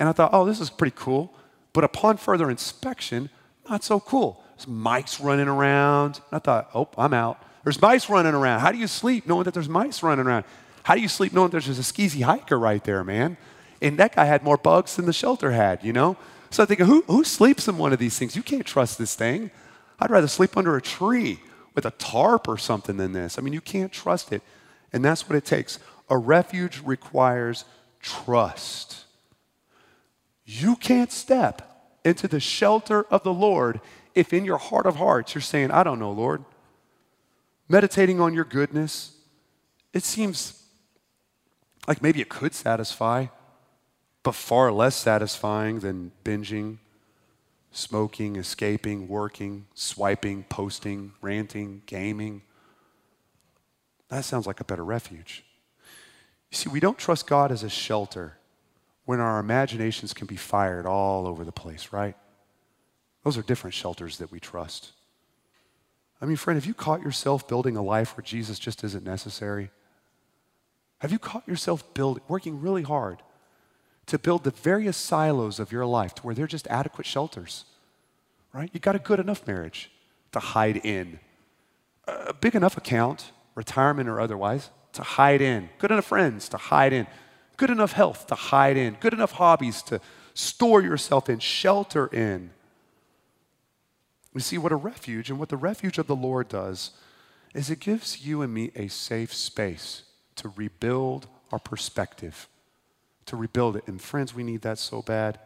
[0.00, 1.32] And I thought, oh, this is pretty cool.
[1.72, 3.30] But upon further inspection,
[3.70, 4.42] not so cool.
[4.56, 6.22] There's mice running around.
[6.32, 7.40] I thought, oh, I'm out.
[7.62, 8.58] There's mice running around.
[8.58, 10.44] How do you sleep knowing that there's mice running around?
[10.82, 13.36] How do you sleep knowing there's just a skeezy hiker right there, man?
[13.80, 16.16] And that guy had more bugs than the shelter had, you know?
[16.50, 18.34] So I'm thinking, who, who sleeps in one of these things?
[18.34, 19.52] You can't trust this thing.
[19.98, 21.40] I'd rather sleep under a tree
[21.74, 23.38] with a tarp or something than this.
[23.38, 24.42] I mean, you can't trust it.
[24.92, 25.78] And that's what it takes.
[26.08, 27.64] A refuge requires
[28.00, 29.04] trust.
[30.44, 33.80] You can't step into the shelter of the Lord
[34.14, 36.44] if in your heart of hearts you're saying, I don't know, Lord.
[37.68, 39.12] Meditating on your goodness,
[39.92, 40.62] it seems
[41.86, 43.26] like maybe it could satisfy,
[44.22, 46.78] but far less satisfying than binging,
[47.70, 52.42] smoking, escaping, working, swiping, posting, ranting, gaming.
[54.08, 55.44] That sounds like a better refuge.
[56.50, 58.38] You see, we don't trust God as a shelter
[59.04, 62.16] when our imaginations can be fired all over the place, right?
[63.24, 64.92] Those are different shelters that we trust.
[66.20, 69.70] I mean, friend, have you caught yourself building a life where Jesus just isn't necessary?
[70.98, 73.22] Have you caught yourself building, working really hard
[74.08, 77.64] to build the various silos of your life to where they're just adequate shelters?
[78.52, 78.70] Right?
[78.72, 79.90] You got a good enough marriage
[80.32, 81.20] to hide in,
[82.06, 86.92] a big enough account, retirement or otherwise, to hide in, good enough friends to hide
[86.92, 87.06] in,
[87.56, 90.00] good enough health to hide in, good enough hobbies to
[90.34, 92.50] store yourself in, shelter in.
[94.32, 96.92] We see what a refuge and what the refuge of the Lord does
[97.54, 100.02] is it gives you and me a safe space
[100.36, 102.46] to rebuild our perspective,
[103.28, 103.84] to rebuild it.
[103.86, 105.38] And friends, we need that so bad.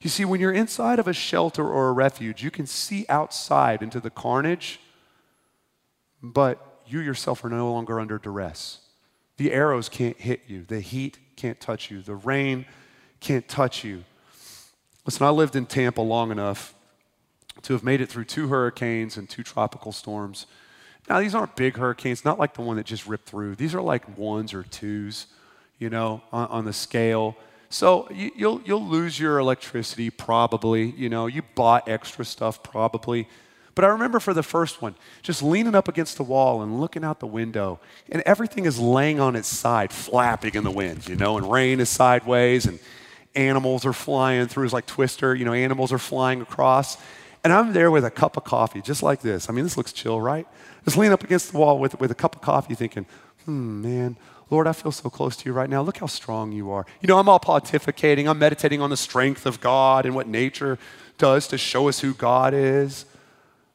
[0.00, 3.82] You see, when you're inside of a shelter or a refuge, you can see outside
[3.82, 4.80] into the carnage,
[6.20, 8.80] but you yourself are no longer under duress.
[9.36, 12.02] The arrows can't hit you, the heat can't touch you.
[12.02, 12.66] The rain
[13.20, 14.04] can't touch you.
[15.04, 16.74] Listen, I lived in Tampa long enough
[17.62, 20.46] to have made it through two hurricanes and two tropical storms.
[21.08, 23.56] Now, these aren't big hurricanes, not like the one that just ripped through.
[23.56, 25.26] These are like ones or twos,
[25.82, 27.36] you know, on, on the scale.
[27.68, 33.26] So you, you'll, you'll lose your electricity probably, you know, you bought extra stuff probably.
[33.74, 37.02] But I remember for the first one, just leaning up against the wall and looking
[37.02, 41.16] out the window, and everything is laying on its side, flapping in the wind, you
[41.16, 42.78] know, and rain is sideways, and
[43.34, 44.64] animals are flying through.
[44.64, 46.98] It's like Twister, you know, animals are flying across.
[47.42, 49.48] And I'm there with a cup of coffee, just like this.
[49.48, 50.46] I mean, this looks chill, right?
[50.84, 53.06] Just leaning up against the wall with, with a cup of coffee, thinking,
[53.46, 54.16] hmm, man,
[54.52, 55.80] Lord, I feel so close to you right now.
[55.80, 56.84] Look how strong you are.
[57.00, 60.78] You know, I'm all pontificating, I'm meditating on the strength of God and what nature
[61.16, 63.06] does to show us who God is.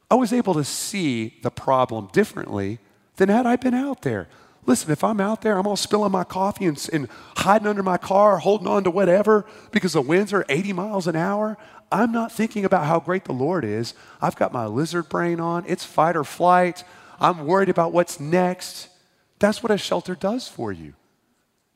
[0.08, 2.78] I was able to see the problem differently
[3.16, 4.28] than had I been out there.
[4.66, 7.98] Listen, if I'm out there, I'm all spilling my coffee and, and, hiding under my
[7.98, 11.58] car, holding on to whatever because the winds are 80 miles an hour.
[11.90, 13.94] I'm not thinking about how great the Lord is.
[14.22, 15.64] I've got my lizard brain on.
[15.66, 16.84] It's fight or flight.
[17.18, 18.90] I'm worried about what's next.
[19.38, 20.94] That's what a shelter does for you.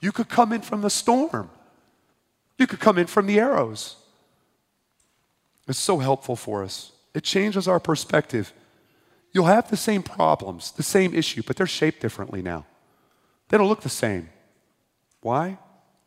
[0.00, 1.50] You could come in from the storm,
[2.58, 3.96] you could come in from the arrows.
[5.68, 6.90] It's so helpful for us.
[7.14, 8.52] It changes our perspective.
[9.32, 12.66] You'll have the same problems, the same issue, but they're shaped differently now.
[13.48, 14.28] They don't look the same.
[15.20, 15.58] Why?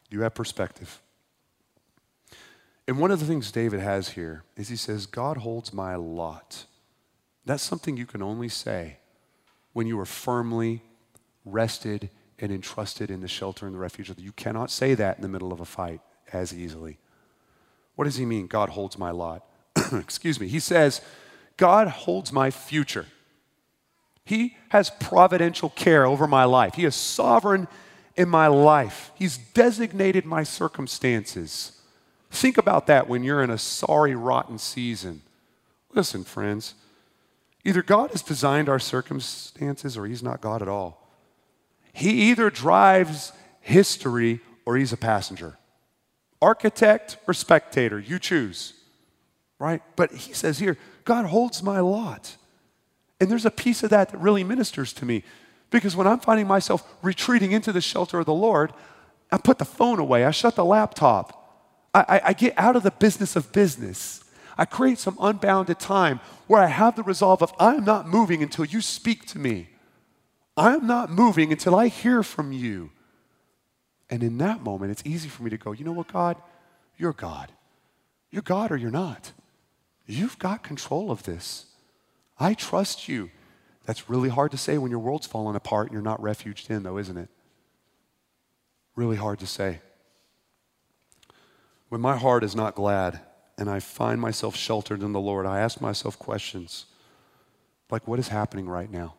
[0.10, 1.02] You have perspective.
[2.88, 6.66] And one of the things David has here is he says, God holds my lot.
[7.46, 8.98] That's something you can only say
[9.74, 10.84] when you are firmly
[11.46, 14.12] rested and entrusted in the shelter and the refuge.
[14.18, 16.02] You cannot say that in the middle of a fight
[16.34, 16.98] as easily.
[17.96, 19.46] What does he mean, God holds my lot?
[19.94, 20.48] Excuse me.
[20.48, 21.02] He says,
[21.58, 23.06] God holds my future.
[24.26, 26.74] He has providential care over my life.
[26.76, 27.68] He is sovereign
[28.16, 29.12] in my life.
[29.16, 31.80] He's designated my circumstances.
[32.32, 35.22] Think about that when you're in a sorry, rotten season.
[35.94, 36.74] Listen, friends,
[37.64, 41.05] either God has designed our circumstances or He's not God at all.
[41.96, 43.32] He either drives
[43.62, 45.58] history or He's a passenger.
[46.42, 48.74] Architect or spectator, you choose,
[49.60, 49.82] right?
[49.96, 52.36] But He says here, God holds my lot.
[53.22, 55.24] And there's a piece of that that really ministers to me.
[55.70, 58.74] Because when I'm finding myself retreating into the shelter of the Lord,
[59.32, 62.84] I put the phone away, I shut the laptop, I, I, I get out of
[62.84, 64.22] the business of business.
[64.58, 68.66] I create some unbounded time where I have the resolve of I'm not moving until
[68.66, 69.70] you speak to me.
[70.58, 72.92] I'm not moving until I hear from you.
[74.10, 76.38] And in that moment, it's easy for me to go, you know what, God?
[76.98, 77.52] You're God.
[78.30, 79.32] You're God or you're not.
[80.06, 81.66] You've got control of this.
[82.40, 83.32] I trust you.
[83.86, 86.84] That's really hard to say when your world's falling apart and you're not refuged in,
[86.84, 87.30] though, isn't it?
[88.96, 89.82] Really hard to say.
[91.90, 93.20] When my heart is not glad
[93.58, 96.86] and I find myself sheltered in the Lord, I ask myself questions
[97.90, 99.16] like, what is happening right now?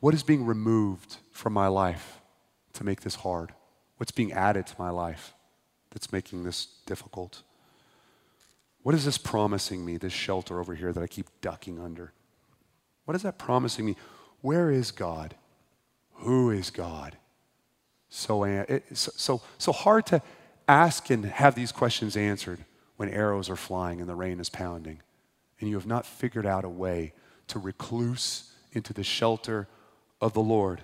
[0.00, 2.20] What is being removed from my life
[2.74, 3.52] to make this hard?
[3.98, 5.34] What's being added to my life
[5.90, 7.42] that's making this difficult?
[8.82, 12.12] What is this promising me, this shelter over here that I keep ducking under?
[13.04, 13.96] What is that promising me?
[14.40, 15.34] Where is God?
[16.14, 17.16] Who is God?
[18.08, 20.22] So, so, so hard to
[20.66, 22.64] ask and have these questions answered
[22.96, 25.00] when arrows are flying and the rain is pounding,
[25.60, 27.12] and you have not figured out a way
[27.48, 29.68] to recluse into the shelter
[30.20, 30.82] of the Lord.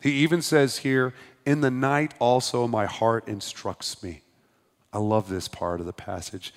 [0.00, 4.22] He even says here, In the night also my heart instructs me.
[4.92, 6.54] I love this part of the passage.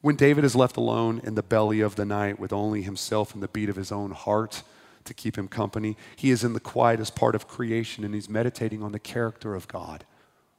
[0.00, 3.42] When David is left alone in the belly of the night with only himself and
[3.42, 4.62] the beat of his own heart
[5.04, 8.82] to keep him company, he is in the quietest part of creation and he's meditating
[8.82, 10.04] on the character of God,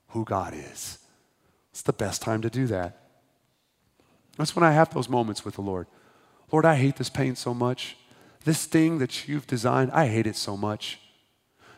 [0.10, 1.00] who God is.
[1.72, 2.98] It's the best time to do that.
[4.38, 5.88] That's when I have those moments with the Lord.
[6.52, 7.98] Lord, I hate this pain so much.
[8.44, 11.00] This thing that you've designed, I hate it so much.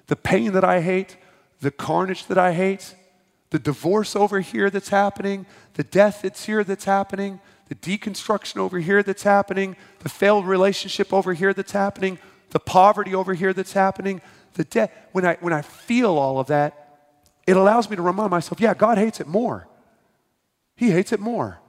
[0.08, 1.17] The pain that I hate,
[1.62, 2.95] the carnage that I hate,
[3.49, 8.80] the divorce over here that's happening, the death that's here that's happening, the deconstruction over
[8.80, 13.73] here that's happening, the failed relationship over here that's happening, the poverty over here that's
[13.73, 14.21] happening,
[14.54, 15.10] the debt.
[15.12, 16.80] When I, when I feel all of that,
[17.45, 19.67] it allows me to remind myself, yeah, God hates it more.
[20.76, 21.60] He hates it more.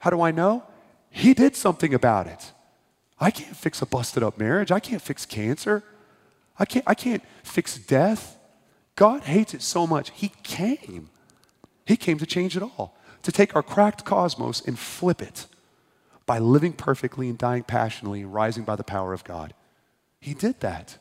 [0.00, 0.64] How do I know?
[1.10, 2.52] He did something about it.
[3.22, 4.72] I can't fix a busted up marriage.
[4.72, 5.84] I can't fix cancer.
[6.58, 8.36] I can't, I can't fix death.
[8.96, 10.10] God hates it so much.
[10.10, 11.08] He came.
[11.86, 15.46] He came to change it all, to take our cracked cosmos and flip it
[16.26, 19.54] by living perfectly and dying passionately and rising by the power of God.
[20.18, 20.98] He did that.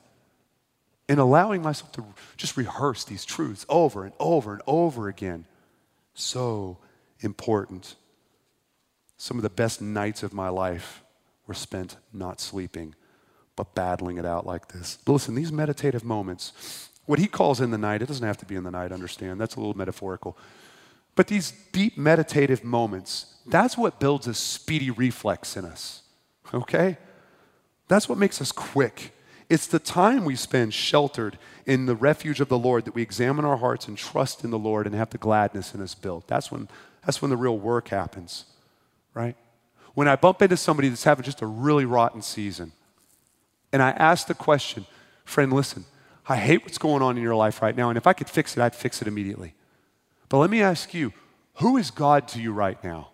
[1.10, 2.06] And allowing myself to
[2.38, 5.46] just rehearse these truths over and over and over again.
[6.14, 6.78] So
[7.20, 7.96] important.
[9.18, 11.04] Some of the best nights of my life
[11.48, 12.96] were spent not sleeping,
[13.56, 14.98] but battling it out like this.
[15.06, 18.46] But listen, these meditative moments, what he calls in the night, it doesn't have to
[18.46, 19.40] be in the night, understand?
[19.40, 20.38] That's a little metaphorical.
[21.16, 26.04] But these deep meditative moments, that's what builds a speedy reflex in us,
[26.54, 26.98] okay?
[27.88, 29.14] That's what makes us quick.
[29.50, 33.44] It's the time we spend sheltered in the refuge of the Lord that we examine
[33.44, 36.26] our hearts and trust in the Lord and have the gladness in us built.
[36.28, 36.70] That's when
[37.06, 38.46] that's when the real work happens,
[39.14, 39.36] right?
[39.94, 42.72] When I bump into somebody that's having just a really rotten season,
[43.74, 44.86] and I ask the question,
[45.26, 45.86] friend, listen,
[46.28, 48.56] I hate what's going on in your life right now, and if I could fix
[48.56, 49.54] it, I'd fix it immediately.
[50.30, 51.14] But let me ask you,
[51.56, 53.10] who is God to you right now?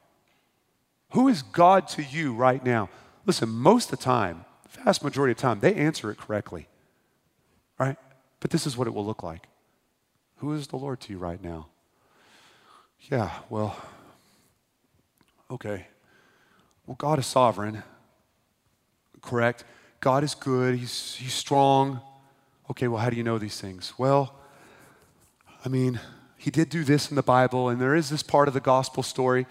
[1.12, 2.90] Who is God to you right now?
[3.26, 6.68] Listen, most of the time, vast majority of the time, they answer it correctly,
[7.80, 7.98] right?
[8.40, 9.48] But this is what it will look like.
[10.38, 11.68] Who is the Lord to you right now?
[13.10, 13.76] Yeah, well,
[15.50, 15.88] okay.
[16.88, 17.84] Well, God is sovereign,
[19.22, 19.66] correct?
[20.00, 22.02] God is good, He's, he's strong.
[22.72, 23.94] Okay, well, how do you know these things?
[23.98, 24.34] Well,
[25.64, 26.00] I mean,
[26.38, 29.04] he did do this in the Bible, and there is this part of the gospel
[29.04, 29.46] story.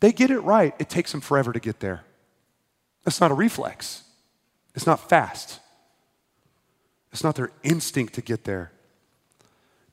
[0.00, 0.74] They get it right.
[0.78, 2.04] It takes them forever to get there.
[3.04, 4.02] That's not a reflex,
[4.74, 5.60] it's not fast,
[7.12, 8.72] it's not their instinct to get there.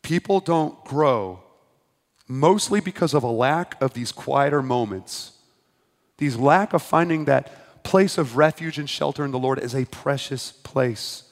[0.01, 1.43] People don't grow
[2.27, 5.32] mostly because of a lack of these quieter moments,
[6.17, 9.85] these lack of finding that place of refuge and shelter in the Lord is a
[9.85, 11.23] precious place.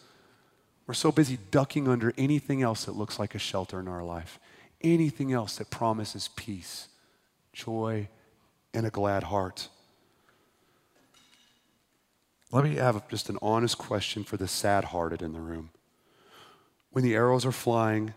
[0.86, 4.39] We're so busy ducking under anything else that looks like a shelter in our life,
[4.82, 6.88] anything else that promises peace,
[7.53, 8.09] joy,
[8.73, 9.69] and a glad heart.
[12.51, 15.69] Let me have just an honest question for the sad hearted in the room.
[16.89, 18.13] When the arrows are flying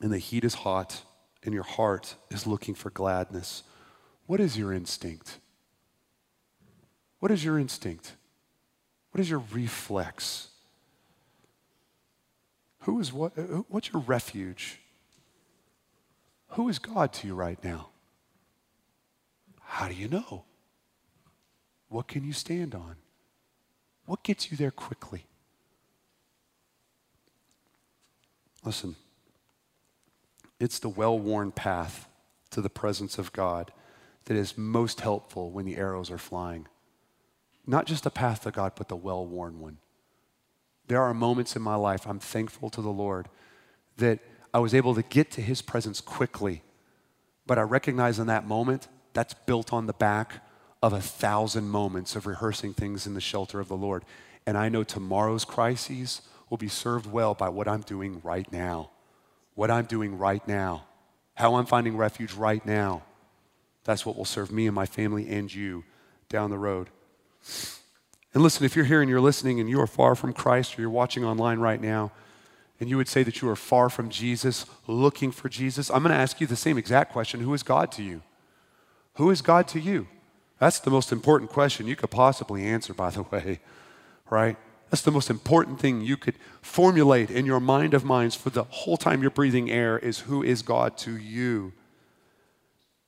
[0.00, 1.02] and the heat is hot
[1.42, 3.64] and your heart is looking for gladness,
[4.26, 5.38] what is your instinct?
[7.20, 8.16] What is your instinct?
[9.10, 10.48] What is your reflex?
[12.80, 13.32] Who is what?
[13.38, 14.80] Uh, what's your refuge?
[16.48, 17.88] Who is God to you right now?
[19.60, 20.44] How do you know?
[21.88, 22.96] What can you stand on?
[24.06, 25.26] What gets you there quickly?
[28.64, 28.96] Listen,
[30.60, 32.08] it's the well worn path
[32.50, 33.72] to the presence of God
[34.26, 36.66] that is most helpful when the arrows are flying.
[37.66, 39.78] Not just the path to God, but the well worn one.
[40.86, 43.28] There are moments in my life I'm thankful to the Lord
[43.96, 44.18] that
[44.52, 46.62] I was able to get to His presence quickly,
[47.46, 50.44] but I recognize in that moment that's built on the back
[50.82, 54.04] of a thousand moments of rehearsing things in the shelter of the Lord.
[54.46, 56.20] And I know tomorrow's crises
[56.50, 58.90] will be served well by what I'm doing right now.
[59.54, 60.84] What I'm doing right now.
[61.34, 63.02] How I'm finding refuge right now.
[63.84, 65.84] That's what will serve me and my family and you
[66.28, 66.88] down the road.
[68.32, 70.80] And listen, if you're here and you're listening and you are far from Christ or
[70.80, 72.10] you're watching online right now,
[72.80, 76.12] and you would say that you are far from Jesus, looking for Jesus, I'm going
[76.12, 78.22] to ask you the same exact question Who is God to you?
[79.14, 80.08] Who is God to you?
[80.58, 83.60] That's the most important question you could possibly answer, by the way,
[84.28, 84.56] right?
[84.90, 88.64] That's the most important thing you could formulate in your mind of minds for the
[88.64, 91.72] whole time you're breathing air is who is God to you?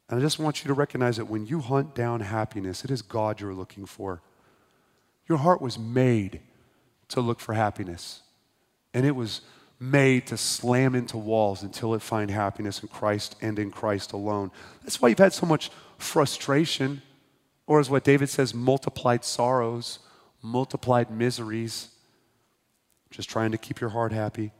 [0.09, 3.03] And I just want you to recognize that when you hunt down happiness, it is
[3.03, 4.23] God you're looking for.
[5.29, 6.41] Your heart was made
[7.09, 8.23] to look for happiness,
[8.95, 9.41] and it was
[9.79, 14.51] made to slam into walls until it find happiness in Christ and in Christ alone.
[14.83, 17.03] That's why you've had so much frustration,
[17.67, 19.99] or as what David says, multiplied sorrows,
[20.41, 21.89] multiplied miseries,
[23.11, 24.53] just trying to keep your heart happy.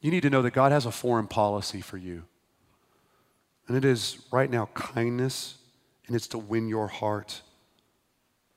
[0.00, 2.24] You need to know that God has a foreign policy for you.
[3.68, 5.56] And it is right now kindness,
[6.06, 7.42] and it's to win your heart.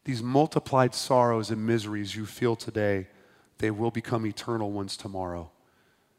[0.03, 3.07] These multiplied sorrows and miseries you feel today,
[3.57, 5.51] they will become eternal ones tomorrow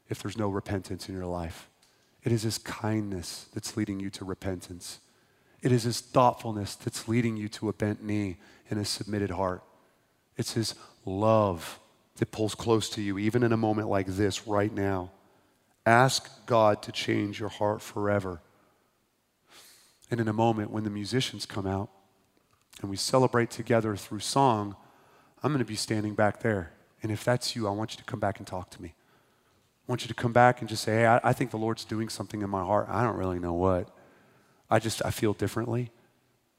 [0.09, 1.69] if there's no repentance in your life.
[2.23, 4.99] It is His kindness that's leading you to repentance.
[5.61, 8.37] It is His thoughtfulness that's leading you to a bent knee
[8.69, 9.63] and a submitted heart.
[10.37, 10.75] It's His
[11.05, 11.79] love
[12.17, 15.11] that pulls close to you, even in a moment like this right now.
[15.85, 18.41] Ask God to change your heart forever.
[20.09, 21.89] And in a moment when the musicians come out,
[22.81, 24.75] and we celebrate together through song,
[25.41, 26.71] I'm going to be standing back there.
[27.01, 28.89] And if that's you, I want you to come back and talk to me.
[28.89, 31.85] I want you to come back and just say, hey, I, I think the Lord's
[31.85, 32.87] doing something in my heart.
[32.89, 33.89] I don't really know what.
[34.69, 35.91] I just, I feel differently.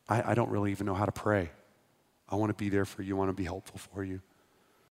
[0.09, 1.51] I, I don't really even know how to pray.
[2.29, 3.17] I want to be there for you.
[3.17, 4.21] I want to be helpful for you.